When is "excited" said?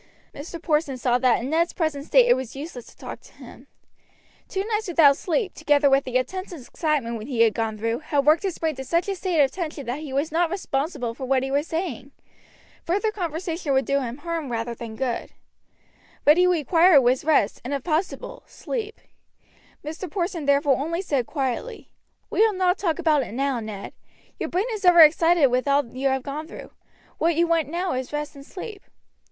25.01-25.45